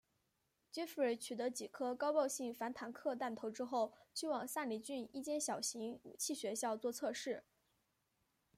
[0.71, 7.43] 杰佛瑞取得几颗高爆性反坦克弹头之后去往萨里郡一间小型武器学校作测试。